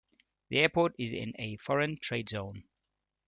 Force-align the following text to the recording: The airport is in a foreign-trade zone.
The 0.49 0.57
airport 0.57 0.95
is 0.97 1.13
in 1.13 1.33
a 1.37 1.57
foreign-trade 1.57 2.29
zone. 2.29 2.63